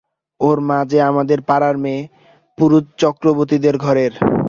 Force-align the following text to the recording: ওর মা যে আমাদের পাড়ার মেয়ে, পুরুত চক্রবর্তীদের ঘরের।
ওর 0.39 0.57
মা 0.59 0.79
যে 0.85 0.99
আমাদের 1.01 1.39
পাড়ার 1.41 1.75
মেয়ে, 1.77 2.01
পুরুত 2.57 2.85
চক্রবর্তীদের 2.97 3.75
ঘরের। 3.77 4.13